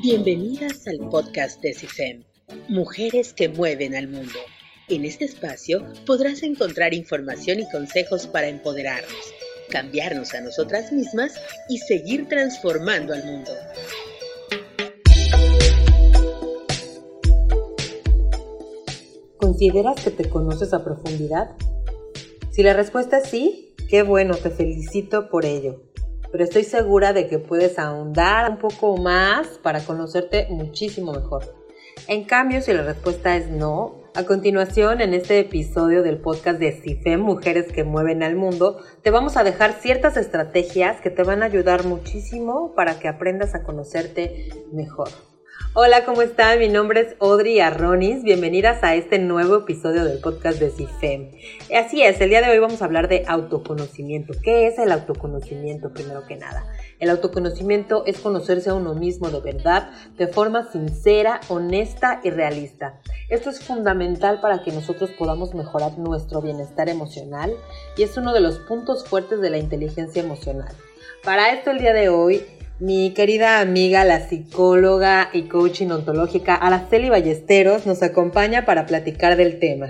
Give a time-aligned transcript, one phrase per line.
[0.00, 2.22] Bienvenidas al podcast de CIFEM,
[2.68, 4.38] Mujeres que mueven al mundo.
[4.88, 9.34] En este espacio podrás encontrar información y consejos para empoderarnos,
[9.70, 11.34] cambiarnos a nosotras mismas
[11.68, 13.50] y seguir transformando al mundo.
[19.36, 21.56] ¿Consideras que te conoces a profundidad?
[22.52, 25.87] Si la respuesta es sí, qué bueno, te felicito por ello
[26.30, 31.54] pero estoy segura de que puedes ahondar un poco más para conocerte muchísimo mejor.
[32.06, 36.72] En cambio, si la respuesta es no, a continuación en este episodio del podcast de
[36.72, 41.42] CIFEM Mujeres que Mueven al Mundo, te vamos a dejar ciertas estrategias que te van
[41.42, 45.08] a ayudar muchísimo para que aprendas a conocerte mejor.
[45.74, 46.58] Hola, ¿cómo están?
[46.58, 48.22] Mi nombre es Audrey Arronis.
[48.22, 51.30] Bienvenidas a este nuevo episodio del podcast de CIFEM.
[51.76, 54.32] Así es, el día de hoy vamos a hablar de autoconocimiento.
[54.42, 56.64] ¿Qué es el autoconocimiento primero que nada?
[56.98, 63.00] El autoconocimiento es conocerse a uno mismo de verdad, de forma sincera, honesta y realista.
[63.28, 67.54] Esto es fundamental para que nosotros podamos mejorar nuestro bienestar emocional
[67.96, 70.74] y es uno de los puntos fuertes de la inteligencia emocional.
[71.22, 72.44] Para esto el día de hoy
[72.80, 79.58] mi querida amiga, la psicóloga y coaching ontológica Araceli Ballesteros nos acompaña para platicar del
[79.58, 79.88] tema.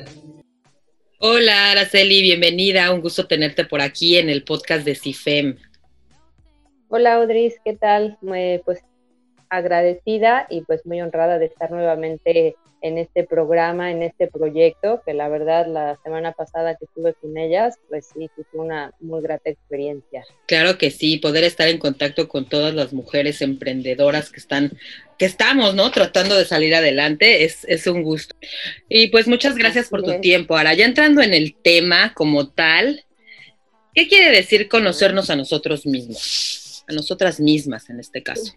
[1.19, 5.56] Hola Araceli, bienvenida, un gusto tenerte por aquí en el podcast de CIFEM.
[6.89, 8.16] Hola Audris, ¿qué tal?
[8.64, 8.83] pues
[9.50, 15.14] agradecida y pues muy honrada de estar nuevamente en este programa, en este proyecto, que
[15.14, 19.50] la verdad la semana pasada que estuve con ellas, pues sí, fue una muy grata
[19.50, 20.24] experiencia.
[20.46, 24.72] Claro que sí, poder estar en contacto con todas las mujeres emprendedoras que están,
[25.18, 25.90] que estamos, ¿no?
[25.90, 28.34] Tratando de salir adelante, es, es un gusto.
[28.88, 30.56] Y pues muchas gracias por tu tiempo.
[30.56, 33.04] Ahora, ya entrando en el tema como tal,
[33.94, 36.84] ¿qué quiere decir conocernos a nosotros mismos?
[36.88, 38.54] A nosotras mismas en este caso.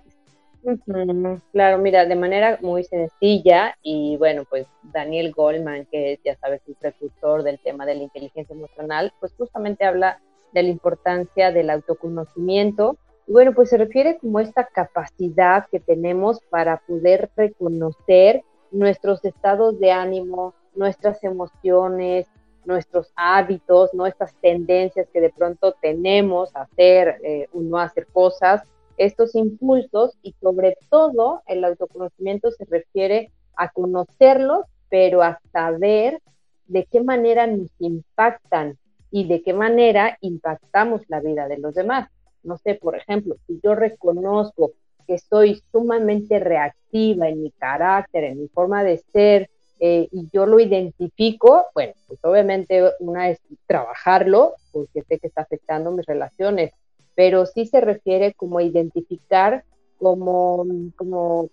[1.52, 6.76] Claro, mira, de manera muy sencilla y bueno, pues Daniel Goldman, que ya sabes, el
[6.76, 10.20] precursor del tema de la inteligencia emocional, pues justamente habla
[10.54, 12.98] de la importancia del autoconocimiento.
[13.28, 19.80] Y bueno, pues se refiere como esta capacidad que tenemos para poder reconocer nuestros estados
[19.80, 22.28] de ánimo, nuestras emociones,
[22.66, 28.62] nuestros hábitos, nuestras tendencias que de pronto tenemos a hacer eh, o no hacer cosas
[28.98, 36.20] estos impulsos y sobre todo el autoconocimiento se refiere a conocerlos, pero a saber
[36.68, 38.78] de qué manera nos impactan
[39.12, 42.10] y de qué manera impactamos la vida de los demás.
[42.44, 44.72] No sé, por ejemplo, si yo reconozco
[45.06, 50.46] que soy sumamente reactiva en mi carácter, en mi forma de ser, eh, y yo
[50.46, 56.72] lo identifico, bueno, pues obviamente una es trabajarlo, porque sé que está afectando mis relaciones
[57.16, 59.64] pero sí se refiere como a identificar
[59.98, 61.50] como, como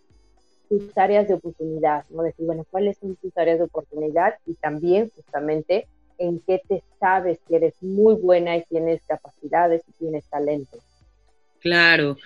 [0.68, 2.22] tus áreas de oportunidad, ¿no?
[2.22, 4.34] Decir, bueno, ¿cuáles son tus áreas de oportunidad?
[4.46, 5.86] Y también justamente
[6.18, 10.78] en qué te sabes que eres muy buena y tienes capacidades y tienes talento.
[11.60, 12.16] Claro.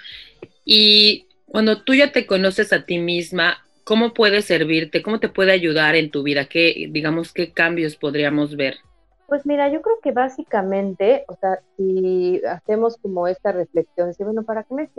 [0.65, 5.03] Y cuando tú ya te conoces a ti misma, ¿cómo puede servirte?
[5.03, 6.47] ¿Cómo te puede ayudar en tu vida?
[6.47, 8.77] ¿Qué, digamos, qué cambios podríamos ver?
[9.33, 14.43] Pues mira, yo creo que básicamente, o sea, si hacemos como esta reflexión, si bueno,
[14.43, 14.91] ¿para qué me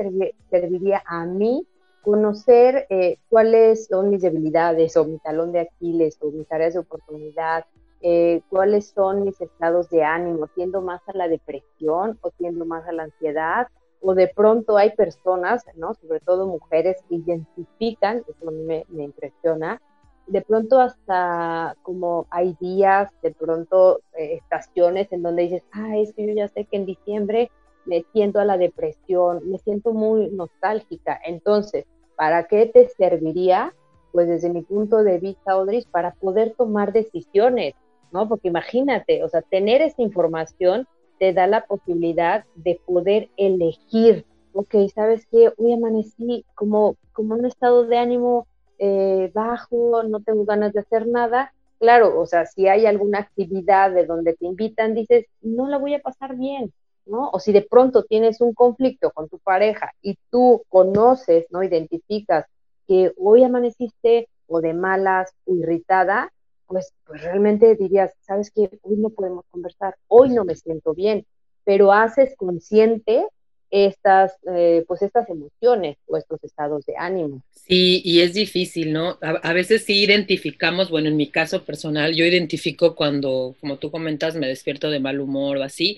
[0.50, 1.68] serviría a mí
[2.02, 6.80] conocer eh, cuáles son mis debilidades o mi talón de Aquiles o mis áreas de
[6.80, 7.66] oportunidad?
[8.02, 12.88] Eh, cuáles son mis estados de ánimo, tiendo más a la depresión o tiendo más
[12.88, 13.68] a la ansiedad,
[14.02, 15.94] o de pronto hay personas, ¿no?
[15.94, 19.80] sobre todo mujeres, que identifican, eso a mí me, me impresiona,
[20.28, 26.14] de pronto hasta como hay días, de pronto eh, estaciones en donde dices, ah, es
[26.14, 27.52] que yo ya sé que en diciembre
[27.86, 31.20] me siento a la depresión, me siento muy nostálgica.
[31.26, 31.86] Entonces,
[32.16, 33.74] ¿para qué te serviría?
[34.12, 37.74] Pues desde mi punto de vista, Odris, para poder tomar decisiones,
[38.12, 38.30] ¿no?
[38.30, 40.88] Porque imagínate, o sea, tener esa información
[41.20, 45.52] te da la posibilidad de poder elegir, ok, ¿sabes qué?
[45.58, 48.48] Hoy amanecí como, como un estado de ánimo
[48.80, 53.92] eh, bajo, no tengo ganas de hacer nada, claro, o sea, si hay alguna actividad
[53.92, 56.74] de donde te invitan, dices, no la voy a pasar bien,
[57.06, 57.30] ¿no?
[57.32, 61.64] O si de pronto tienes un conflicto con tu pareja y tú conoces, ¿no?
[61.64, 62.46] Identificas
[62.88, 66.32] que hoy amaneciste o de malas o irritada,
[66.68, 71.26] pues, pues realmente dirías, sabes que hoy no podemos conversar, hoy no me siento bien,
[71.66, 73.28] pero haces consciente
[73.74, 77.42] estas, eh, pues estas emociones o estos estados de ánimo.
[77.54, 79.18] Sí, y es difícil, ¿no?
[79.22, 84.36] A, veces sí identificamos, bueno, en mi caso personal, yo identifico cuando, como tú comentas,
[84.36, 85.98] me despierto de mal humor o así,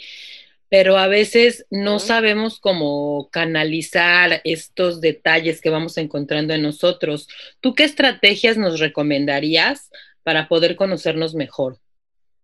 [0.69, 7.27] pero a veces no sabemos cómo canalizar estos detalles que vamos encontrando en nosotros.
[7.59, 9.91] ¿Tú qué estrategias nos recomendarías
[10.23, 11.77] para poder conocernos mejor?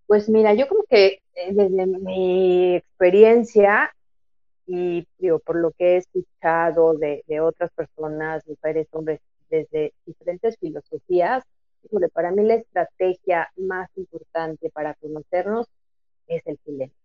[0.08, 1.06] Pues mira, yo creo que
[1.36, 3.94] eh, desde mi experiencia
[4.66, 9.20] y digo, por lo que he escuchado de, otras personas, mujeres, hombres,
[9.50, 11.44] desde diferentes filosofías,
[12.14, 15.68] para mí la estrategia más importante para conocernos
[16.28, 16.98] es el silencio.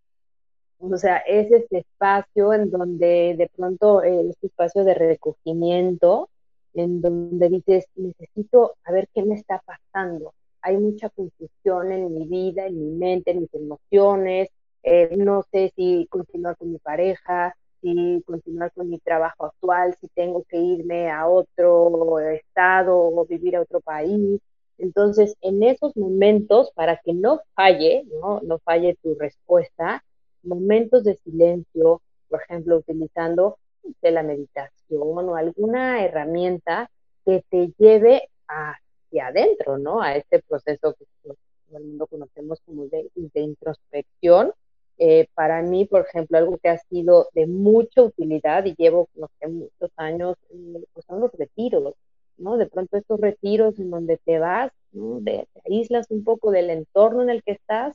[0.78, 6.28] O sea, es este espacio en donde de pronto, eh, este espacio de recogimiento,
[6.74, 10.34] en donde dices, necesito a ver qué me está pasando.
[10.60, 14.50] Hay mucha confusión en mi vida, en mi mente, en mis emociones.
[14.88, 20.06] Eh, no sé si continuar con mi pareja, si continuar con mi trabajo actual, si
[20.08, 24.40] tengo que irme a otro estado o vivir a otro país.
[24.78, 30.04] Entonces, en esos momentos, para que no falle, no, no falle tu respuesta,
[30.44, 33.58] momentos de silencio, por ejemplo, utilizando
[34.02, 36.90] la meditación o alguna herramienta
[37.24, 40.00] que te lleve hacia adentro, ¿no?
[40.00, 41.36] A este proceso que todo
[41.76, 44.52] el mundo conocemos como de, introspección.
[44.98, 49.90] Eh, para mí, por ejemplo, algo que ha sido de mucha utilidad y llevo, muchos
[49.96, 51.94] años, eh, pues son los retiros,
[52.38, 52.56] ¿no?
[52.56, 54.72] De pronto estos retiros en donde te vas,
[55.24, 57.94] te aíslas un poco del entorno en el que estás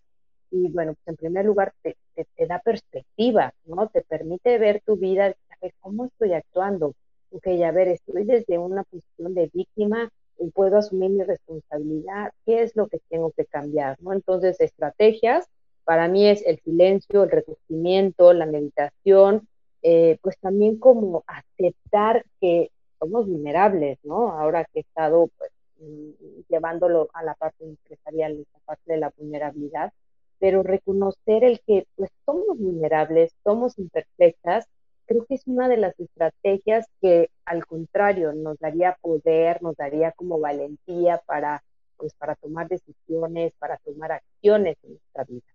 [0.52, 3.88] y bueno, pues en primer lugar te, te, da perspectiva, ¿no?
[3.90, 6.94] Te permite ver tu vida, saber cómo estoy actuando.
[7.32, 12.64] Ok, a ver, estoy desde una posición de víctima y puedo asumir mi responsabilidad, qué
[12.64, 14.12] es lo que tengo que cambiar, ¿no?
[14.12, 15.48] Entonces, estrategias,
[15.84, 19.48] para mí es el silencio, el recogimiento, la meditación,
[19.82, 24.32] eh, pues también como aceptar que somos vulnerables, ¿no?
[24.32, 29.12] Ahora que he estado pues, mm, llevándolo a la parte empresarial, esa parte de la
[29.18, 29.92] vulnerabilidad,
[30.40, 34.68] pero reconocer el que pues somos vulnerables, somos imperfectas,
[35.06, 40.12] creo que es una de las estrategias que al contrario nos daría poder, nos daría
[40.14, 41.64] como valentía para
[41.98, 45.46] pues para tomar decisiones, para tomar acciones en nuestra vida.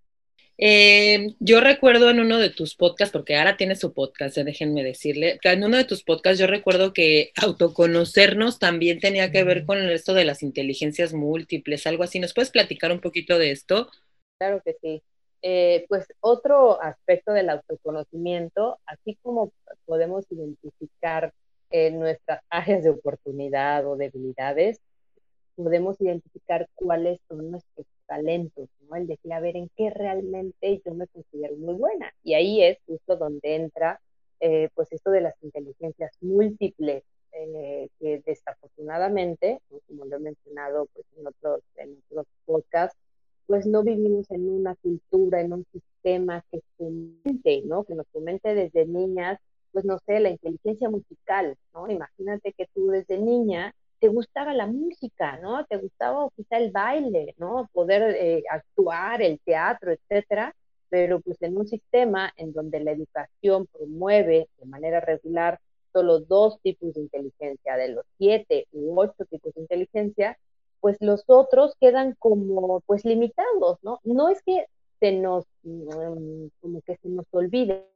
[0.59, 5.39] Eh, yo recuerdo en uno de tus podcasts, porque ahora tiene su podcast, déjenme decirle,
[5.43, 10.15] en uno de tus podcasts yo recuerdo que autoconocernos también tenía que ver con esto
[10.15, 12.21] de las inteligencias múltiples, algo así.
[12.21, 13.91] ¿Nos puedes platicar un poquito de esto?
[14.39, 15.03] Claro que sí.
[15.43, 19.53] Eh, pues otro aspecto del autoconocimiento, así como
[19.85, 21.33] podemos identificar
[21.71, 24.81] eh, nuestras áreas de oportunidad o debilidades,
[25.55, 28.97] podemos identificar cuáles son nuestros talentos, ¿no?
[28.97, 32.13] El decir, a ver, en qué realmente yo me considero muy buena.
[32.23, 34.01] Y ahí es justo donde entra,
[34.41, 37.05] eh, pues, esto de las inteligencias múltiples,
[37.99, 42.99] que desafortunadamente, como lo he mencionado pues, en, otros, en otros podcasts,
[43.47, 47.85] pues no vivimos en una cultura, en un sistema que fomente, ¿no?
[47.85, 49.39] Que nos fomente desde niñas,
[49.73, 51.89] pues no sé, la inteligencia musical, ¿no?
[51.89, 55.65] Imagínate que tú desde niña te gustaba la música, ¿no?
[55.67, 57.69] Te gustaba quizá el baile, ¿no?
[57.73, 60.55] Poder eh, actuar, el teatro, etcétera,
[60.89, 65.59] pero pues en un sistema en donde la educación promueve de manera regular
[65.93, 70.39] solo dos tipos de inteligencia, de los siete u ocho tipos de inteligencia,
[70.81, 74.01] pues los otros quedan como pues limitados, ¿no?
[74.05, 74.67] No es que
[75.01, 77.87] se nos, mm, como que se nos olvide,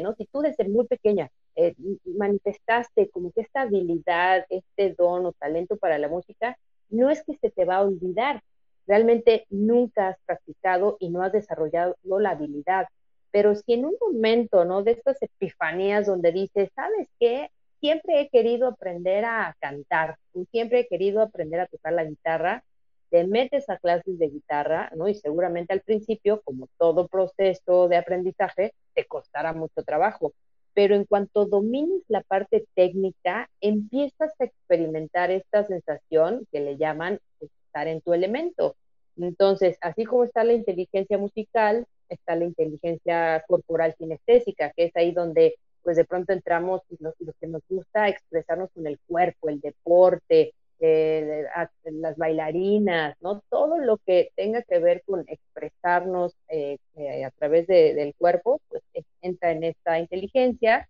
[0.00, 0.14] ¿no?
[0.14, 1.30] Si tú desde muy pequeña
[1.68, 1.74] eh,
[2.04, 6.56] manifestaste como que esta habilidad, este don o talento para la música,
[6.88, 8.42] no es que se te va a olvidar,
[8.86, 12.88] realmente nunca has practicado y no has desarrollado la habilidad,
[13.30, 14.82] pero si en un momento, ¿no?
[14.82, 17.50] De estas epifanías donde dices, ¿sabes qué?
[17.80, 20.16] siempre he querido aprender a cantar,
[20.50, 22.62] siempre he querido aprender a tocar la guitarra,
[23.10, 25.08] te metes a clases de guitarra, ¿no?
[25.08, 30.32] Y seguramente al principio, como todo proceso de aprendizaje, te costará mucho trabajo.
[30.74, 37.18] Pero en cuanto domines la parte técnica, empiezas a experimentar esta sensación que le llaman
[37.40, 38.76] estar en tu elemento.
[39.16, 45.12] Entonces, así como está la inteligencia musical, está la inteligencia corporal kinestésica, que es ahí
[45.12, 50.52] donde pues de pronto entramos los, que nos gusta expresarnos con el cuerpo, el deporte,
[50.80, 51.44] eh,
[51.84, 53.42] las bailarinas, ¿no?
[53.50, 58.82] Todo lo que tenga que ver con expresarnos eh, eh, a través del cuerpo, pues
[59.22, 60.88] entra en esta inteligencia.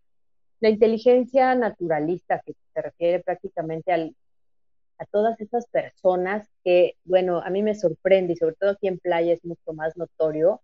[0.60, 4.14] La inteligencia naturalista, que se refiere prácticamente al,
[4.98, 8.98] a todas esas personas que, bueno, a mí me sorprende y sobre todo aquí en
[8.98, 10.62] playa es mucho más notorio,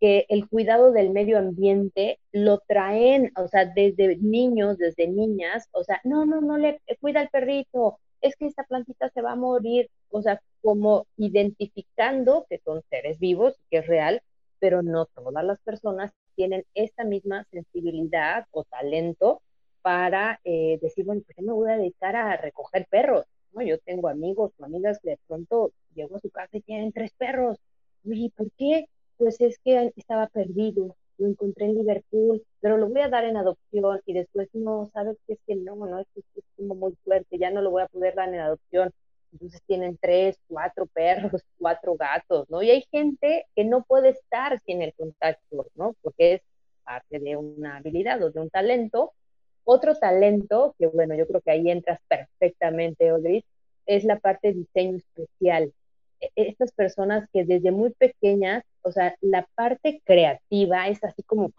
[0.00, 5.84] que el cuidado del medio ambiente lo traen, o sea, desde niños, desde niñas, o
[5.84, 9.36] sea, no, no, no le cuida al perrito, es que esta plantita se va a
[9.36, 14.22] morir, o sea, como identificando que son seres vivos, que es real,
[14.58, 19.42] pero no todas las personas tienen esta misma sensibilidad o talento
[19.82, 23.60] para eh, decir, bueno, pues yo me voy a dedicar a recoger perros, ¿no?
[23.60, 27.12] Yo tengo amigos o amigas que de pronto llego a su casa y tienen tres
[27.18, 27.58] perros.
[28.04, 28.86] ¿y ¿por qué?
[29.18, 33.36] Pues es que estaba perdido, lo encontré en Liverpool, pero lo voy a dar en
[33.36, 37.38] adopción y después no, sabes que es que no, no, es es como muy fuerte,
[37.38, 38.92] ya no lo voy a poder dar en adopción.
[39.32, 42.62] Entonces tienen tres, cuatro perros, cuatro gatos, ¿no?
[42.62, 45.94] Y hay gente que no puede estar sin el contacto, ¿no?
[46.02, 46.42] Porque es
[46.84, 49.12] parte de una habilidad o de un talento.
[49.64, 53.44] Otro talento, que bueno, yo creo que ahí entras perfectamente, Odris,
[53.86, 55.72] es la parte de diseño especial.
[56.20, 61.52] E, estas personas que desde muy pequeñas, o sea, la parte creativa es así como,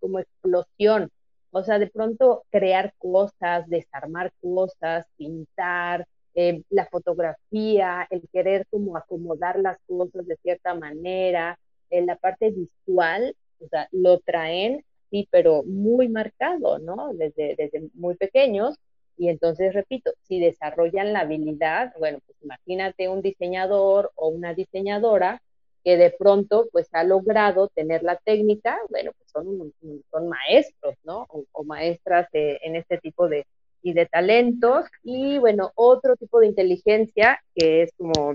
[0.00, 1.10] como explosión.
[1.52, 8.96] O sea, de pronto crear cosas, desarmar cosas, pintar, eh, la fotografía, el querer como
[8.96, 11.58] acomodar las cosas de cierta manera,
[11.90, 17.12] en la parte visual, o sea, lo traen, sí, pero muy marcado, ¿no?
[17.14, 18.76] Desde, desde muy pequeños
[19.20, 25.42] y entonces, repito, si desarrollan la habilidad, bueno, pues imagínate un diseñador o una diseñadora
[25.84, 29.72] que de pronto pues ha logrado tener la técnica, bueno, pues son,
[30.10, 31.26] son maestros, ¿no?
[31.52, 33.46] O, maestras en este tipo de,
[33.82, 34.86] y de talentos.
[35.02, 38.34] Y bueno, otro tipo de inteligencia que es como,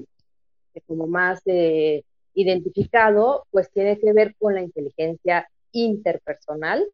[0.87, 6.85] como más eh, identificado, pues tiene que ver con la inteligencia interpersonal,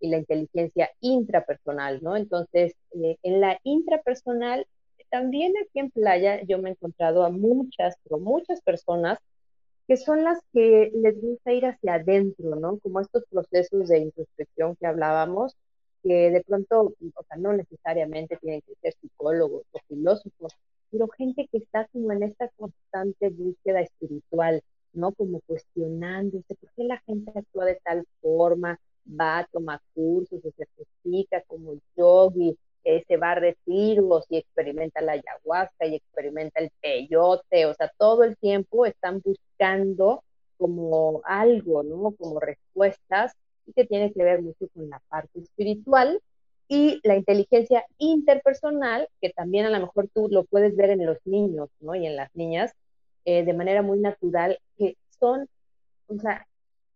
[0.00, 2.16] y la inteligencia intrapersonal, ¿no?
[2.16, 4.66] Entonces, eh, en la intrapersonal,
[5.10, 9.18] también aquí en Playa yo me he encontrado a muchas, pero muchas personas
[9.90, 12.78] que son las que les gusta ir hacia adentro, ¿no?
[12.78, 15.56] Como estos procesos de introspección que hablábamos,
[16.04, 20.52] que de pronto, o sea, no necesariamente tienen que ser psicólogos o filósofos,
[20.92, 25.10] pero gente que está como en esta constante búsqueda espiritual, ¿no?
[25.12, 28.78] Como cuestionándose, ¿por qué la gente actúa de tal forma?
[29.08, 35.12] va, toma cursos, se certifica como yogi, eh, se va a retiros y experimenta la
[35.12, 39.49] ayahuasca y experimenta el peyote, o sea, todo el tiempo están buscando
[40.56, 42.14] como algo, ¿no?
[42.18, 43.32] Como respuestas
[43.66, 46.20] y que tiene que ver mucho con la parte espiritual
[46.68, 51.18] y la inteligencia interpersonal, que también a lo mejor tú lo puedes ver en los
[51.24, 51.94] niños, ¿no?
[51.94, 52.72] Y en las niñas,
[53.24, 55.48] eh, de manera muy natural, que son,
[56.06, 56.46] o sea,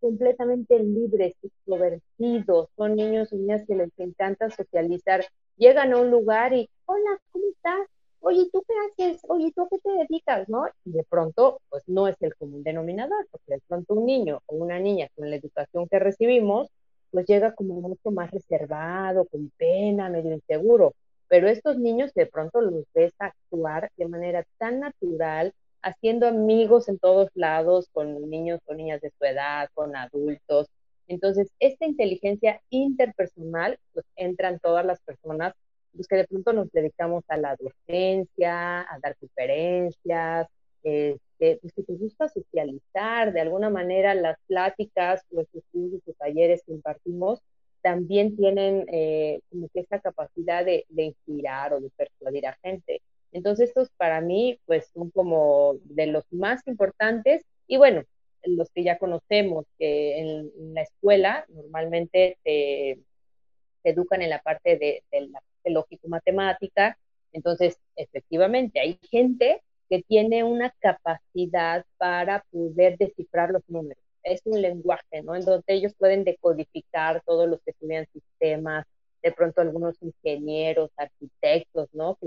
[0.00, 5.24] completamente libres, extrovertidos, son niños y niñas que les encanta socializar.
[5.56, 7.88] Llegan a un lugar y, hola, ¿cómo estás?
[8.26, 9.20] Oye, ¿tú qué haces?
[9.28, 10.48] Oye, ¿tú a qué te dedicas?
[10.48, 10.66] ¿No?
[10.86, 14.56] Y de pronto, pues no es el común denominador, porque de pronto un niño o
[14.56, 16.68] una niña con la educación que recibimos,
[17.10, 20.94] pues llega como mucho más reservado, con pena, medio inseguro.
[21.28, 25.52] Pero estos niños de pronto los ves actuar de manera tan natural,
[25.82, 30.68] haciendo amigos en todos lados con niños o niñas de su edad, con adultos.
[31.08, 35.52] Entonces, esta inteligencia interpersonal, pues entran todas las personas
[35.94, 40.48] los que de pronto nos dedicamos a la docencia, a dar conferencias,
[40.82, 46.62] este, pues que te gusta socializar, de alguna manera las pláticas, los estudios, los talleres
[46.66, 47.40] que impartimos,
[47.82, 53.02] también tienen eh, como que esa capacidad de, de inspirar o de persuadir a gente.
[53.32, 58.04] Entonces, estos para mí, pues son como de los más importantes y bueno,
[58.46, 62.98] los que ya conocemos, que en, la escuela normalmente se,
[63.84, 66.98] educan en la parte de, la lógico-matemática,
[67.32, 74.02] entonces efectivamente hay gente que tiene una capacidad para poder descifrar los números.
[74.22, 75.34] Es un lenguaje, ¿no?
[75.36, 78.86] En donde ellos pueden decodificar todos los que estudian sistemas,
[79.22, 82.18] de pronto algunos ingenieros, arquitectos, ¿no?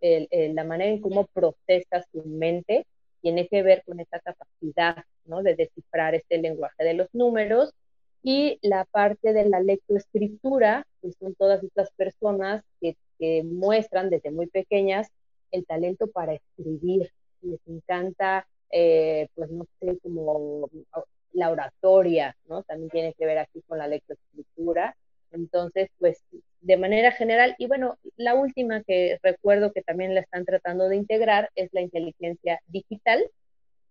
[0.00, 2.86] Que la manera en cómo procesas tu mente
[3.20, 5.42] tiene que ver con esa capacidad, ¿no?
[5.42, 7.72] De descifrar este lenguaje de los números
[8.24, 14.32] y la parte de la lectoescritura, que son todas estas personas que, que muestran desde
[14.32, 15.08] muy pequeñas
[15.52, 17.12] el talento para escribir.
[17.42, 20.68] Les encanta, eh, pues no sé, como
[21.32, 22.64] la oratoria, ¿no?
[22.64, 24.96] También tiene que ver aquí con la lectoescritura
[25.34, 26.22] entonces, pues
[26.60, 30.96] de manera general, y bueno, la última que recuerdo que también la están tratando de
[30.96, 33.22] integrar es la inteligencia digital,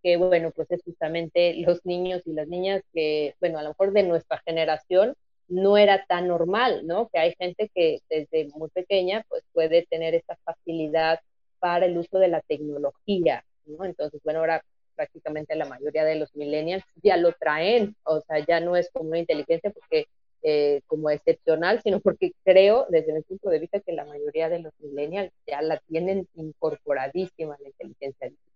[0.04, 3.94] que bueno, pues es justamente los niños y las niñas que, bueno, a lo mejor
[3.94, 5.16] de nuestra generación
[5.48, 7.10] no era tan normal, ¿no?
[7.10, 11.20] Que hay gente que desde muy pequeña pues puede tener esta facilidad
[11.60, 13.86] para el uso de la tecnología, ¿no?
[13.86, 14.64] Entonces, bueno, ahora
[14.96, 19.10] prácticamente la mayoría de los millennials ya lo traen, o sea, ya no es como
[19.10, 20.08] una inteligencia porque
[20.46, 24.60] eh, como excepcional, sino porque creo, desde mi punto de vista, que la mayoría de
[24.60, 28.53] los millennials ya la tienen incorporadísima la inteligencia digital.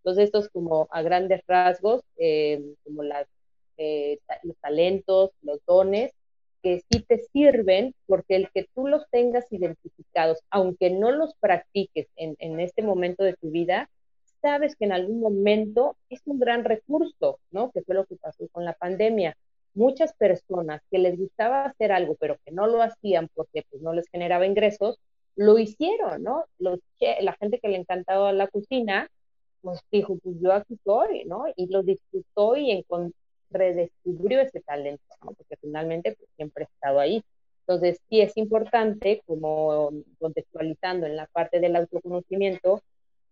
[0.00, 3.02] Entonces, estos como a grandes rasgos, eh, como
[3.76, 6.12] eh, los talentos, los dones
[6.62, 12.08] que sí te sirven, porque el que tú los tengas identificados, aunque no los practiques
[12.16, 13.88] en, este momento de tu vida,
[14.42, 17.70] sabes que en algún momento es un gran recurso, ¿no?
[17.70, 19.36] Que fue lo que pasó con la pandemia.
[19.74, 23.92] Muchas personas que les gustaba hacer algo, pero que no lo hacían porque pues, no
[23.92, 24.98] les generaba ingresos,
[25.36, 26.44] lo hicieron, ¿no?
[26.58, 29.08] La gente que le encantaba la cocina,
[29.62, 31.44] pues dijo, pues yo aquí estoy, ¿no?
[31.56, 32.84] Y lo disfrutó y
[33.50, 35.32] redescubrió ese talento, ¿no?
[35.32, 37.22] Porque finalmente pues, siempre ha estado ahí.
[37.60, 42.82] Entonces, sí es importante, como contextualizando en la parte del autoconocimiento,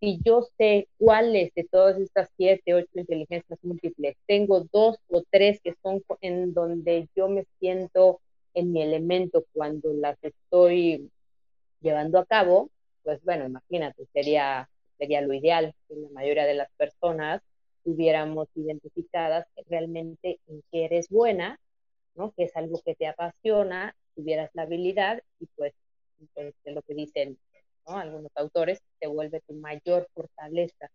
[0.01, 5.61] si yo sé cuáles de todas estas siete, ocho inteligencias múltiples, tengo dos o tres
[5.61, 8.21] que son en donde yo me siento
[8.55, 11.11] en mi elemento cuando las estoy
[11.81, 12.71] llevando a cabo,
[13.03, 14.69] pues bueno, imagínate, sería,
[14.99, 17.43] sería lo ideal que la mayoría de las personas
[17.85, 21.59] tuviéramos identificadas realmente en qué eres buena,
[22.15, 22.33] ¿no?
[22.37, 25.73] Que es algo que te apasiona, tuvieras la habilidad y pues,
[26.37, 27.39] es lo que dicen
[27.87, 30.91] algunos autores, te vuelve tu mayor fortaleza.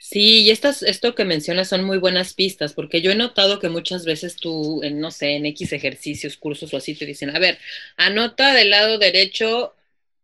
[0.00, 3.68] Sí, y estas, esto que mencionas son muy buenas pistas, porque yo he notado que
[3.68, 7.58] muchas veces tú, no sé, en X ejercicios, cursos o así, te dicen, a ver,
[7.96, 9.74] anota del lado derecho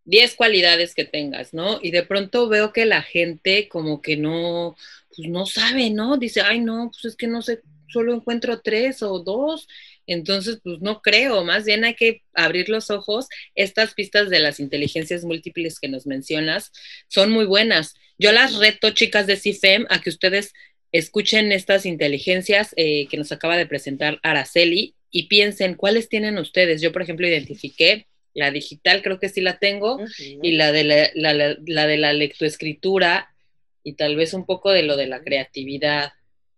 [0.04, 1.78] 10 cualidades que tengas, ¿no?
[1.82, 4.76] Y de pronto veo que la gente como que no,
[5.16, 6.16] pues no sabe, ¿no?
[6.16, 9.68] Dice, ay, no, pues es que no sé, solo encuentro tres o dos.
[10.06, 13.26] Entonces, pues no creo, más bien hay que abrir los ojos.
[13.54, 16.72] Estas pistas de las inteligencias múltiples que nos mencionas
[17.08, 17.94] son muy buenas.
[18.18, 20.52] Yo las reto, chicas de CIFEM, a que ustedes
[20.92, 26.82] escuchen estas inteligencias eh, que nos acaba de presentar Araceli y piensen cuáles tienen ustedes.
[26.82, 31.56] Yo, por ejemplo, identifiqué la digital, creo que sí la tengo, y la de la,
[31.64, 33.34] la de la lectoescritura
[33.82, 36.12] y tal vez un poco de lo de la creatividad.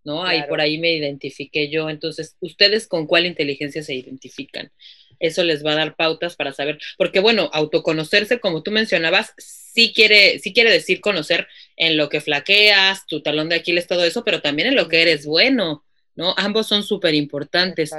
[0.07, 0.25] ¿no?
[0.25, 1.91] Ahí por ahí me identifiqué yo.
[1.91, 4.71] Entonces, ¿ustedes con cuál inteligencia se identifican?
[5.19, 9.93] Eso les va a dar pautas para saber, porque bueno, autoconocerse, como tú mencionabas, sí
[9.95, 14.25] quiere, sí quiere decir conocer en lo que flaqueas, tu talón de Aquiles, todo eso,
[14.25, 15.85] pero también en lo que eres bueno,
[16.17, 16.35] ¿no?
[16.37, 17.93] Ambos son súper importantes.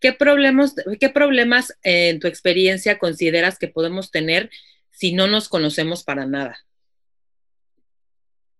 [0.00, 4.50] ¿Qué problemas, ¿Qué problemas en tu experiencia consideras que podemos tener
[4.90, 6.56] si no nos conocemos para nada?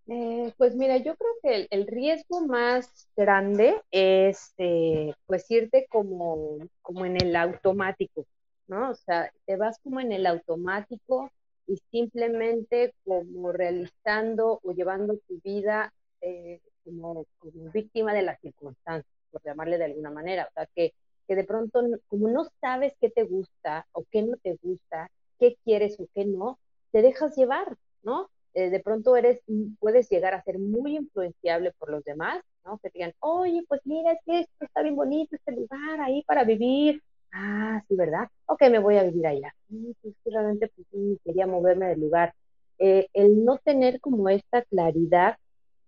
[0.07, 6.59] Eh, pues mira, yo creo que el, riesgo más grande es eh, pues irte como,
[6.83, 8.27] como en el automático,
[8.67, 8.91] ¿no?
[8.91, 11.31] O sea, te vas como en el automático
[11.65, 19.11] y simplemente como realizando o llevando tu vida eh, como, como, víctima de las circunstancias,
[19.31, 20.47] por llamarle de alguna manera.
[20.49, 20.93] O sea, que,
[21.27, 25.57] que de pronto, como no sabes qué te gusta o qué no te gusta, qué
[25.65, 26.59] quieres o qué no,
[26.91, 28.29] te dejas llevar, ¿no?
[28.53, 32.77] Eh, de pronto eres, mm, puedes llegar a ser muy influenciable por los demás, ¿no?
[32.77, 36.23] Que te digan, oye, pues mira, es que esto está bien bonito, este lugar ahí
[36.23, 37.01] para vivir.
[37.33, 38.29] Ah, sí, ¿verdad?
[38.45, 39.53] Ok, me voy a vivir allá.
[40.01, 40.87] Pues realmente pues,
[41.25, 42.33] quería moverme del lugar.
[42.79, 45.37] Eh, el no tener como esta claridad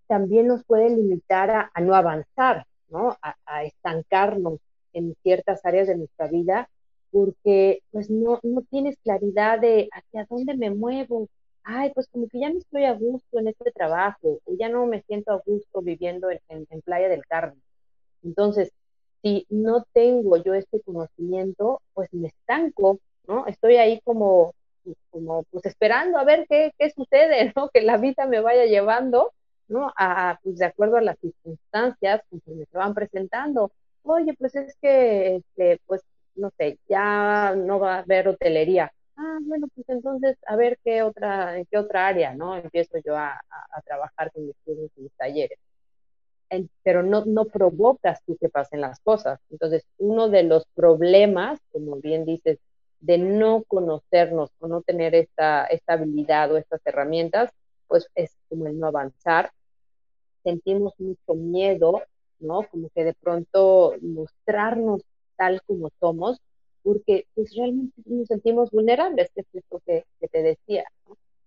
[0.07, 3.17] también nos puede limitar a, no avanzar, ¿no?
[3.21, 4.59] A, estancarnos
[4.93, 6.69] en ciertas áreas de nuestra vida
[7.11, 11.27] porque pues no, no tienes claridad de hacia dónde me muevo,
[11.63, 14.85] ay, pues como que ya no estoy a gusto en este trabajo, o ya no
[14.87, 17.61] me siento a gusto viviendo en, Playa del Carmen.
[18.23, 18.71] Entonces,
[19.21, 23.45] si no tengo yo este conocimiento, pues me estanco, ¿no?
[23.47, 24.53] Estoy ahí como,
[25.09, 27.69] como pues esperando a ver qué, qué sucede, ¿no?
[27.69, 29.33] Que la vida me vaya llevando,
[29.67, 29.91] ¿no?
[29.97, 32.39] A, pues de acuerdo a las circunstancias que
[32.71, 33.71] se van presentando.
[34.03, 36.01] Oye, pues es que, este, pues,
[36.35, 41.03] no sé, ya no va a haber hotelería ah, bueno, pues entonces a ver qué
[41.03, 42.55] otra, en qué otra área, ¿no?
[42.55, 43.39] Empiezo yo a,
[43.85, 45.59] trabajar con mis estudios y mis talleres.
[46.83, 49.39] pero no, no provocas tú que pasen las cosas.
[49.49, 52.59] Entonces, uno de los problemas, como bien dices,
[52.99, 57.51] de no conocernos o no tener esta, esta habilidad o estas herramientas,
[57.87, 59.51] pues es como el no avanzar.
[60.47, 62.01] Sentimos mucho miedo,
[62.39, 62.63] ¿no?
[62.71, 65.01] Como que de pronto mostrarnos
[65.35, 66.39] tal como somos
[66.83, 70.85] porque pues realmente nos sentimos vulnerables, que es esto que, te decía.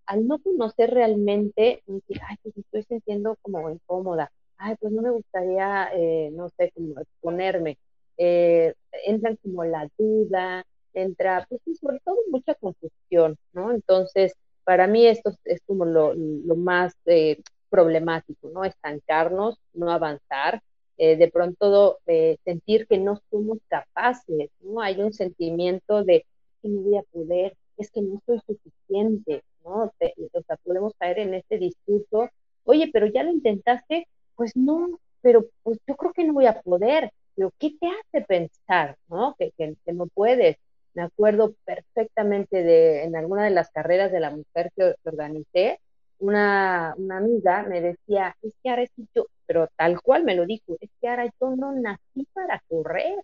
[0.05, 5.09] Al no conocer realmente, decir, ay, pues estoy sintiendo como incómoda, ay, pues no me
[5.09, 7.79] gustaría, eh, no sé, como exponerme.
[8.19, 8.75] Eh,
[9.07, 13.73] entran como la duda, entra, pues sí, sobre todo mucha confusión, ¿no?
[13.73, 14.35] Entonces,
[14.65, 18.65] para mí esto es como lo, lo más eh, problemático, ¿no?
[18.65, 20.63] Estancarnos, no avanzar,
[20.99, 24.83] eh, de pronto eh, sentir que no somos capaces, ¿no?
[24.83, 26.27] Hay un sentimiento de
[26.63, 29.85] que no voy a poder, es que no soy suficiente, ¿no?
[29.85, 32.29] o sea, podemos caer en este discurso,
[32.65, 34.07] oye, pero ya lo intentaste,
[34.37, 38.27] pues no, pero pues yo creo que no voy a poder, pero ¿qué te hace
[38.27, 39.35] pensar, no?
[39.39, 40.57] Que, que, no puedes.
[40.95, 45.81] Me acuerdo perfectamente de, en alguna de las carreras de la mujer que, organicé,
[46.21, 50.47] una, una, amiga me decía, es que ahora sí yo, pero tal cual me lo
[50.47, 53.19] dijo, es que ahora yo no nací para correr.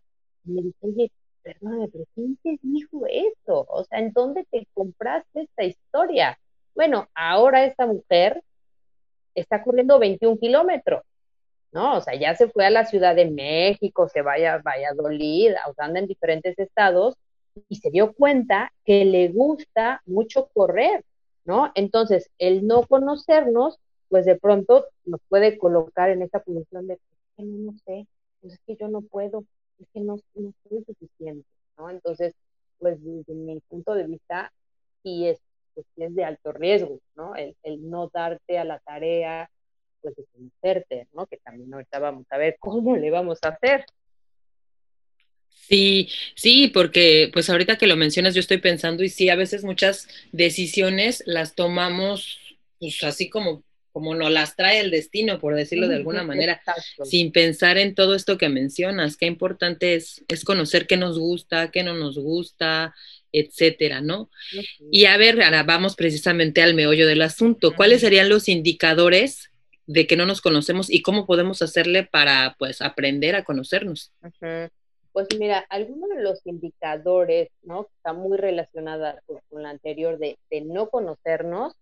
[0.44, 3.66] Y me dije, oye, perdóname, pero ¿quién te dijo eso?
[3.68, 6.38] O sea, ¿en dónde te compraste esta historia?
[6.74, 8.42] Bueno, ahora esta mujer
[9.34, 11.02] está corriendo 21 kilómetros,
[11.72, 11.96] ¿no?
[11.98, 16.00] O sea, ya se fue a la Ciudad de México, se vaya a Valladolid, anda
[16.00, 17.14] en diferentes estados
[17.68, 21.04] y se dio cuenta que le gusta mucho correr,
[21.46, 21.72] ¿no?
[21.74, 23.78] Entonces, el no conocernos,
[24.08, 26.98] pues de pronto nos puede colocar en esa posición de,
[27.36, 28.06] que no, no sé,
[28.40, 29.44] pues es que yo no puedo,
[29.78, 31.88] es que no, no soy suficiente, ¿no?
[31.90, 32.34] Entonces,
[32.78, 34.52] pues desde mi punto de vista,
[35.02, 35.40] sí es,
[35.74, 37.34] pues, es de alto riesgo, ¿no?
[37.36, 39.50] El, el, no darte a la tarea,
[40.02, 41.26] pues de conocerte, ¿no?
[41.26, 43.86] Que también ahorita vamos a ver cómo le vamos a hacer.
[45.68, 49.64] Sí, sí, porque pues ahorita que lo mencionas yo estoy pensando y sí, a veces
[49.64, 52.38] muchas decisiones las tomamos
[52.78, 53.64] pues así como
[53.96, 56.60] como nos las trae el destino, por decirlo de alguna manera,
[57.02, 59.16] sin pensar en todo esto que mencionas.
[59.16, 62.94] Qué importante es, es conocer qué nos gusta, qué no nos gusta,
[63.32, 64.30] etcétera, ¿no?
[64.92, 67.74] Y a ver, ahora vamos precisamente al meollo del asunto.
[67.74, 69.50] ¿Cuáles serían los indicadores
[69.86, 74.12] de que no nos conocemos y cómo podemos hacerle para, pues, aprender a conocernos?
[75.16, 77.84] Pues mira, algunos de los indicadores, ¿no?
[77.84, 81.72] Que está muy relacionada con, la anterior de, de no conocernos,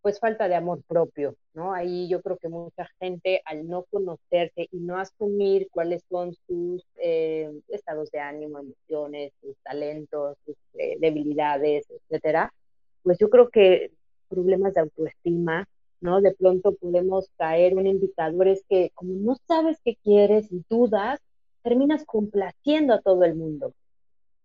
[0.00, 1.74] pues falta de amor propio, ¿no?
[1.74, 6.84] Ahí yo creo que mucha gente al no conocerse y no asumir cuáles son sus
[7.02, 12.54] eh, estados de ánimo, emociones, sus talentos, sus eh, debilidades, etcétera,
[13.02, 13.90] pues yo creo que
[14.28, 15.66] problemas de autoestima,
[16.00, 16.20] ¿no?
[16.20, 21.18] De pronto podemos caer, un indicador es que como no sabes qué quieres y dudas,
[21.62, 23.74] terminas complaciendo a todo el mundo,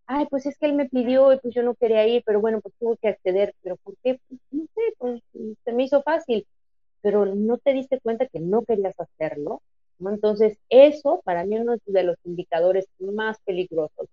[0.07, 2.61] ay, pues es que él me pidió y pues yo no quería ir, pero bueno,
[2.61, 4.19] pues tuve que acceder, pero ¿por qué?
[4.27, 5.21] Pues, no sé, pues
[5.65, 6.47] se me hizo fácil,
[7.01, 9.61] pero no te diste cuenta que no querías hacerlo.
[9.99, 14.07] Entonces, eso para mí es uno de los indicadores más peligrosos,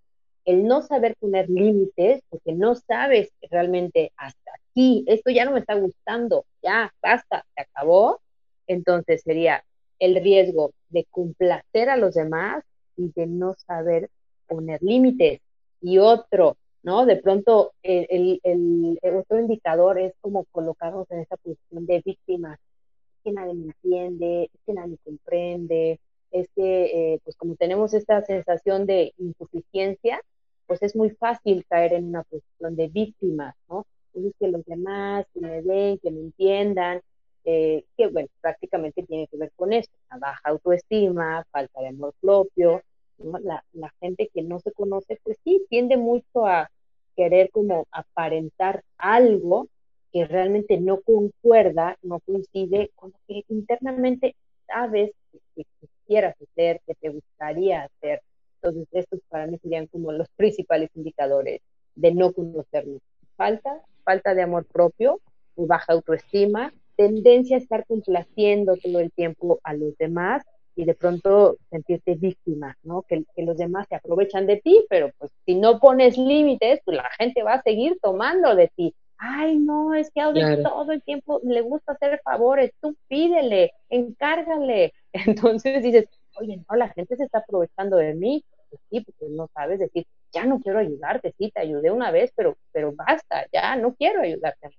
[0.45, 5.59] el no saber poner límites, porque no sabes realmente hasta aquí, esto ya no me
[5.59, 8.19] está gustando, ya, basta, se acabó,
[8.67, 9.63] entonces sería
[9.99, 12.63] el riesgo de complacer a los demás
[12.97, 14.09] y de no saber
[14.47, 15.41] poner límites
[15.81, 17.05] y otro, ¿no?
[17.05, 22.53] De pronto el, el, otro indicador es como colocarnos en esa posición de víctima.
[22.53, 25.99] Es que nadie me entiende, es que nadie comprende,
[26.31, 30.21] es que eh, pues como tenemos esta sensación de insuficiencia,
[30.67, 33.85] pues es muy fácil caer en una posición de víctima, ¿no?
[34.13, 37.01] Entonces que los demás que me den, que me entiendan,
[37.45, 42.13] eh, que bueno, prácticamente tiene que ver con esto, la baja autoestima, falta de amor
[42.19, 42.81] propio,
[43.17, 43.63] la,
[44.01, 46.69] gente que no se conoce, pues sí, tiende mucho a
[47.15, 49.67] querer como aparentar algo
[50.11, 55.11] que realmente no concuerda, no coincide con lo que internamente sabes
[55.55, 58.21] que, quisieras hacer, que te gustaría hacer.
[58.55, 61.61] Entonces, estos para mí serían como los principales indicadores
[61.95, 63.01] de no conocernos.
[63.35, 65.21] Falta, falta de amor propio,
[65.55, 70.43] baja autoestima, tendencia a estar complaciendo todo el tiempo a los demás
[70.75, 73.03] y de pronto sentirte víctima, ¿no?
[73.03, 77.09] Que, los demás se aprovechan de ti, pero pues si no pones límites, pues la
[77.17, 78.93] gente va a seguir tomando de ti.
[79.17, 84.93] Ay, no, es que a todo el tiempo le gusta hacer favores, tú pídele, encárgale.
[85.13, 86.05] Entonces dices,
[86.35, 88.43] oye, no, la gente se está aprovechando de mí.
[88.69, 92.33] Pues sí, porque no sabes decir, ya no quiero ayudarte, sí, te ayudé una vez,
[92.35, 94.69] pero, pero basta, ya no quiero ayudarte.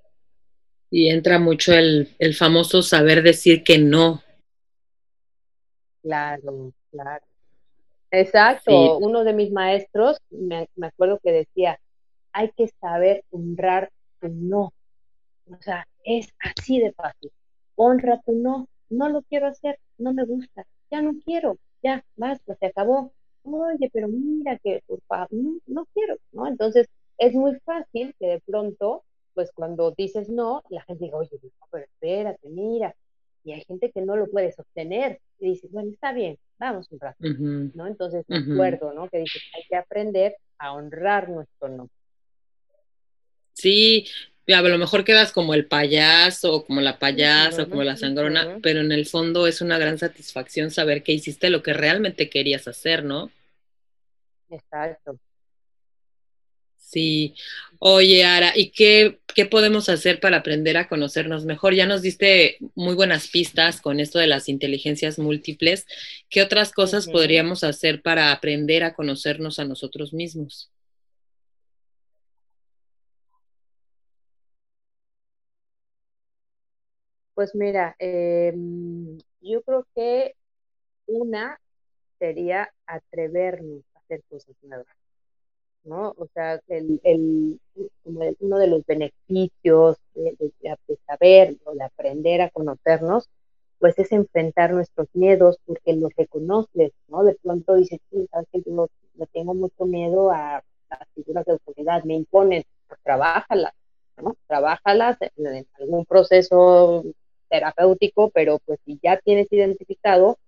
[0.90, 4.22] Y entra mucho el, el famoso saber decir que no,
[6.06, 7.26] Claro, claro.
[8.12, 8.98] Exacto.
[8.98, 11.80] Uno de mis maestros, me, acuerdo que decía,
[12.32, 14.72] hay que saber honrar tu no.
[15.50, 17.32] O sea, es así de fácil.
[17.74, 18.68] Honra tu no.
[18.88, 23.12] No lo quiero hacer, no me gusta, ya no quiero, ya, basta, se acabó.
[23.42, 26.46] Oye, pero mira que, por favor, no, no quiero, ¿no?
[26.46, 26.86] Entonces,
[27.18, 29.02] es muy fácil que de pronto,
[29.36, 31.30] pues cuando dices no, la gente diga, oye,
[31.70, 32.96] pero espérate, mira,
[33.44, 36.98] y hay gente que no lo puede sostener y dice, bueno, está bien, vamos un
[36.98, 37.86] rato, ¿no?
[37.86, 39.08] Entonces, me acuerdo, ¿no?
[39.10, 41.90] Que dice, hay que aprender a honrar nuestro no.
[43.52, 44.06] Sí,
[44.48, 48.58] a lo mejor quedas como el payaso, o como la payasa, o como la sangrona,
[48.62, 52.66] pero en el fondo es una gran satisfacción saber que hiciste lo que realmente querías
[52.66, 53.30] hacer, ¿no?
[54.48, 55.18] Exacto.
[56.76, 57.34] Sí.
[57.80, 61.74] Oye, Ara, ¿y qué, ¿qué podemos hacer para aprender a conocernos mejor?
[61.74, 65.86] Ya nos diste muy buenas pistas con esto de las inteligencias múltiples.
[66.30, 70.72] ¿Qué otras cosas podríamos hacer para aprender a conocernos a nosotros mismos?
[77.34, 80.34] Pues mira, em, yo creo que
[81.06, 81.60] una
[82.18, 84.86] sería atrevernos a hacer cosas nuevas,
[85.86, 86.14] ¿no?
[86.18, 87.60] O sea, el, el,
[88.04, 90.52] uno de los beneficios de,
[91.06, 93.28] saber o de aprender a conocernos,
[93.78, 97.24] pues es enfrentar nuestros miedos porque los reconoces, ¿no?
[97.24, 98.88] De pronto dices, sí, sabes yo,
[99.32, 103.72] tengo mucho miedo a las figuras de autoridad, me imponen, pues trabájalas,
[104.18, 104.36] ¿no?
[104.46, 107.04] Trabájalas en algún proceso
[107.48, 110.38] terapéutico, pero pues si ya tienes identificado,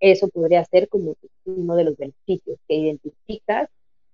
[0.00, 3.68] eso podría ser como uno de los beneficios, que identificas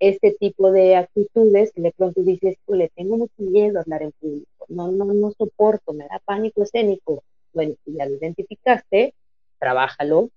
[0.08, 4.12] este tipo de actitudes que de pronto dices, le tengo mucho miedo a hablar en
[4.12, 7.22] público, no, no, no soporto, me da pánico escénico.
[7.52, 9.14] Bueno, si ya lo identificaste,
[9.58, 10.30] trabájalo,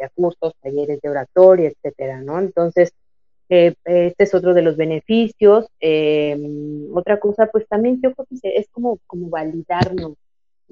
[0.00, 2.38] a cursos, talleres de oratoria, etcétera, ¿no?
[2.38, 2.92] Entonces,
[3.50, 5.66] eh, este es otro de los beneficios.
[5.80, 6.36] Eh,
[6.94, 10.14] otra cosa, pues también yo creo que es como, como validarnos,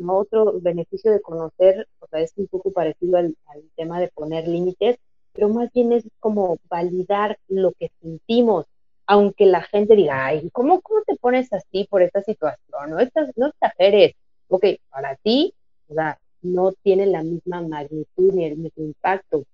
[0.04, 3.36] otro beneficio de conocer, o sea, es un poco parecido al,
[3.76, 4.96] tema de poner límites,
[5.32, 8.66] pero más bien es como validar lo que sentimos,
[9.06, 12.90] aunque la gente diga, ay, ¿cómo, cómo te pones así por esta situación?
[12.90, 14.14] No, Estas, no exageres.
[14.48, 15.54] Ok, para ti,
[15.88, 19.44] o sea, no tiene la misma magnitud ni el mismo impacto,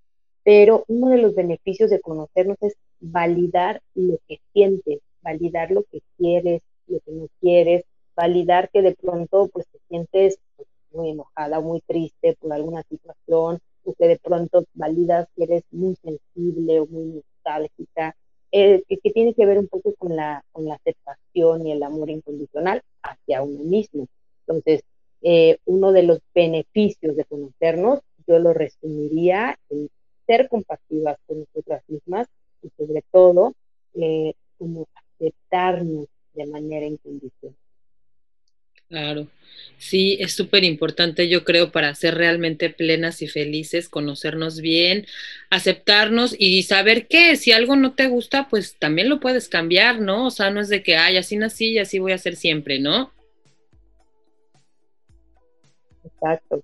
[0.43, 6.01] pero uno de los beneficios de conocernos es validar lo que sientes, validar lo que
[6.17, 7.83] quieres, lo que no quieres,
[8.15, 13.59] validar que de pronto pues te sientes pues, muy enojada, muy triste por alguna situación,
[13.97, 18.15] que de pronto validas que eres muy sensible o muy nostálgica,
[18.51, 22.09] eh, que, tiene que ver un poco con la, con la aceptación y el amor
[22.09, 24.07] incondicional hacia uno mismo.
[24.47, 24.81] Entonces,
[25.21, 29.89] eh, uno de los beneficios de conocernos, yo lo resumiría en
[30.25, 32.27] ser compasivas con nosotras mismas
[32.61, 33.53] y sobre todo
[33.95, 37.57] eh, como aceptarnos de manera incondicional.
[38.89, 39.27] Claro,
[39.77, 45.05] sí, es súper importante, yo creo, para ser realmente plenas y felices, conocernos bien,
[45.51, 50.25] aceptarnos y saber que si algo no te gusta, pues también lo puedes cambiar, ¿no?
[50.27, 52.79] O sea, no es de que, ay, así nací y así voy a ser siempre,
[52.79, 53.11] ¿no?
[56.03, 56.63] Exacto.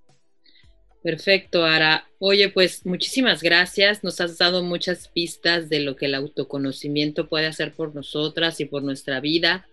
[1.02, 2.10] Perfecto, Ara.
[2.18, 4.04] Oye, pues muchísimas gracias.
[4.04, 8.66] Nos has dado muchas pistas de lo que el autoconocimiento puede hacer por nosotras y
[8.66, 9.68] por nuestra vida.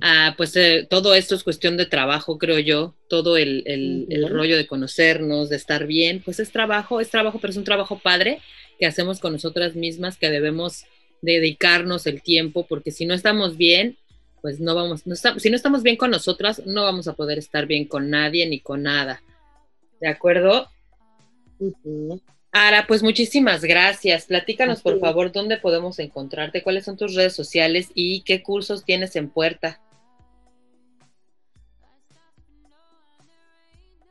[0.00, 4.56] Ah, pues eh, todo esto es cuestión de trabajo, creo yo, todo el, el, rollo
[4.56, 8.40] de conocernos, de estar bien, pues es trabajo, es trabajo, pero es un trabajo padre
[8.78, 10.84] que hacemos con nosotras mismas, que debemos
[11.20, 13.96] dedicarnos el tiempo, porque si no estamos bien,
[14.40, 17.66] pues no vamos, no si no estamos bien con nosotras, no vamos a poder estar
[17.66, 19.22] bien con nadie ni con nada.
[20.00, 20.68] ¿De acuerdo?
[22.54, 24.26] Ara, pues muchísimas gracias.
[24.26, 29.16] Platícanos, por favor, dónde podemos encontrarte, cuáles son tus redes sociales y qué cursos tienes
[29.16, 29.80] en puerta.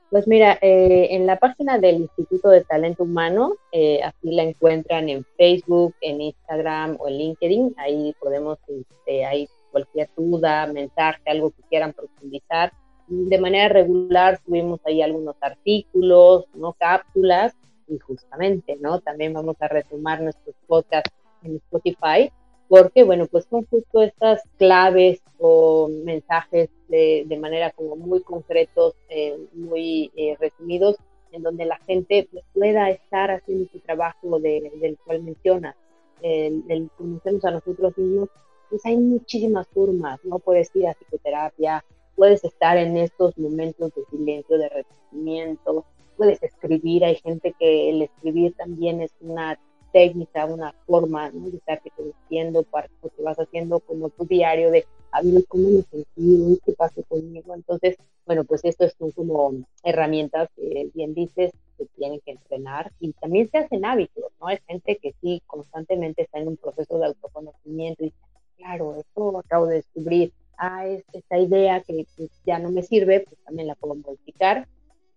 [0.09, 5.07] Pues mira, eh, en la página del Instituto de Talento Humano, eh, así la encuentran
[5.07, 7.75] en Facebook, en Instagram o en LinkedIn.
[7.77, 12.73] Ahí podemos, este, hay cualquier duda, mensaje, algo que quieran profundizar.
[13.07, 17.53] De manera regular subimos ahí algunos artículos, no cápsulas
[17.91, 18.99] y justamente, ¿no?
[18.99, 21.11] También vamos a retomar nuestros podcasts
[21.43, 22.31] en Spotify
[22.67, 28.95] porque, bueno, pues son justo estas claves o mensajes de, de manera como muy concretos,
[29.09, 30.95] eh, muy eh, resumidos,
[31.33, 35.75] en donde la gente pues, pueda estar haciendo su trabajo de, del cual menciona,
[36.21, 38.29] el, el, conocernos a nosotros mismos,
[38.69, 40.39] pues hay muchísimas formas, ¿no?
[40.39, 41.83] Puedes ir a psicoterapia,
[42.15, 45.85] puedes estar en estos momentos de silencio, de reconocimiento,
[46.21, 49.57] puedes escribir, hay gente que el escribir también es una
[49.91, 51.49] técnica, una forma ¿no?
[51.49, 55.81] de estarte conociendo, para que vas haciendo como tu diario de a ver cómo me
[55.81, 57.55] sentí, qué pasa conmigo.
[57.55, 63.13] Entonces, bueno, pues estos son como herramientas que bien dices que tienen que entrenar y
[63.13, 64.45] también se hacen hábitos, ¿no?
[64.45, 68.13] Hay gente que sí constantemente está en un proceso de autoconocimiento y
[68.57, 73.21] claro, esto acabo de descubrir, ah, es esta idea que, que ya no me sirve,
[73.21, 74.67] pues también la puedo modificar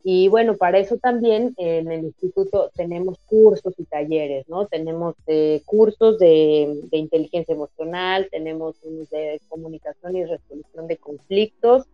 [0.07, 4.67] y bueno, para eso también en el instituto tenemos cursos y talleres, ¿no?
[4.67, 11.87] Tenemos eh, cursos de, inteligencia emocional, tenemos de comunicación y resolución de conflictos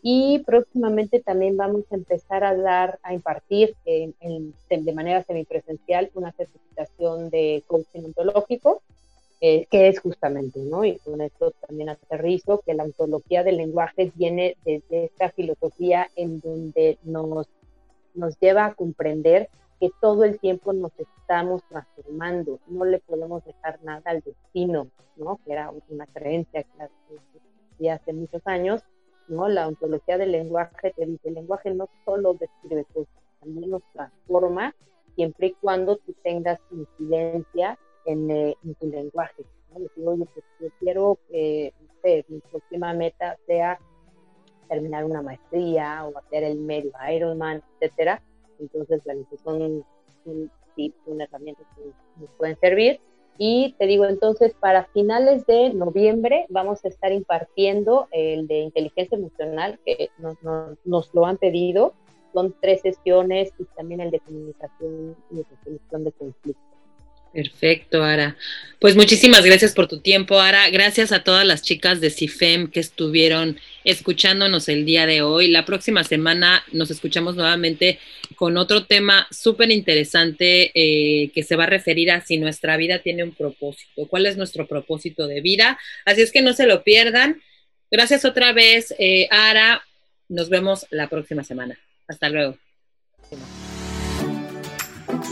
[0.00, 7.30] y próximamente también vamos a empezar a dar, a impartir de manera semipresencial una certificación
[7.30, 8.80] de coaching ontológico.
[9.40, 10.84] eh, que es justamente, ¿no?
[10.84, 16.40] Y con esto también aterrizo que la ontología del lenguaje viene desde esta filosofía en
[16.40, 17.46] donde nos,
[18.16, 19.48] nos lleva a comprender
[19.80, 25.38] que todo el tiempo nos estamos transformando, no le podemos dejar nada al destino, ¿no?
[25.44, 26.64] Que era una creencia
[27.78, 28.82] que hace muchos años,
[29.28, 29.48] ¿no?
[29.48, 34.74] La ontología del lenguaje te dice, el lenguaje no solo describe cosas, también nos transforma
[35.14, 39.44] siempre y cuando tú tengas incidencia en, eh, tu lenguaje.
[39.72, 39.80] ¿no?
[39.96, 41.72] Digo, oye, pues yo quiero que,
[42.28, 43.80] mi próxima meta sea
[44.68, 48.22] terminar una maestría o hacer el medio Ironman, etcétera.
[48.58, 49.84] Entonces, bueno, pues son,
[50.74, 51.82] tips, son herramientas que
[52.20, 53.00] nos pueden servir.
[53.38, 59.16] Y te digo, entonces, para finales de noviembre vamos a estar impartiendo el de inteligencia
[59.16, 60.36] emocional, que nos,
[60.84, 61.92] nos lo han pedido.
[62.32, 66.75] Son tres sesiones y también el de comunicación y resolución de conflictos.
[67.36, 68.34] Perfecto, Ara.
[68.78, 70.70] Pues muchísimas gracias por tu tiempo, Ara.
[70.70, 75.48] Gracias a todas las chicas de CIFEM que estuvieron escuchándonos el día de hoy.
[75.48, 77.98] La próxima semana nos escuchamos nuevamente
[78.36, 83.00] con otro tema súper interesante eh, que se va a referir a si nuestra vida
[83.00, 85.78] tiene un propósito, cuál es nuestro propósito de vida.
[86.06, 87.42] Así es que no se lo pierdan.
[87.90, 89.82] Gracias otra vez, eh, Ara.
[90.30, 91.78] Nos vemos la próxima semana.
[92.08, 92.56] Hasta luego.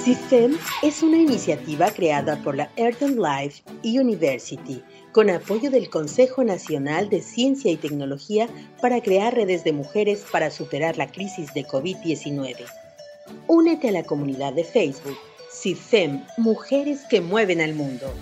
[0.04, 7.08] CIFEM es una iniciativa creada por la Earth Life University con apoyo del Consejo Nacional
[7.08, 8.46] de Ciencia y Tecnología
[8.82, 12.66] para crear redes de mujeres para superar la crisis de COVID-19.
[13.46, 15.16] Únete a la comunidad de Facebook
[15.50, 18.12] CIFEM Mujeres que Mueven al Mundo.